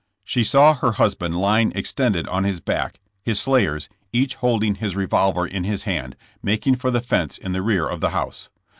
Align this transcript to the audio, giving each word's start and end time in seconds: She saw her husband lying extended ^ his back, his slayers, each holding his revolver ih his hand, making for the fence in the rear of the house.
She 0.23 0.43
saw 0.43 0.73
her 0.73 0.93
husband 0.93 1.37
lying 1.39 1.71
extended 1.75 2.25
^ 2.25 2.43
his 2.47 2.59
back, 2.59 2.99
his 3.21 3.39
slayers, 3.39 3.87
each 4.11 4.33
holding 4.37 4.73
his 4.73 4.95
revolver 4.95 5.45
ih 5.45 5.61
his 5.63 5.83
hand, 5.83 6.15
making 6.41 6.77
for 6.77 6.89
the 6.89 7.01
fence 7.01 7.37
in 7.37 7.51
the 7.51 7.61
rear 7.61 7.87
of 7.87 8.01
the 8.01 8.09
house. 8.09 8.49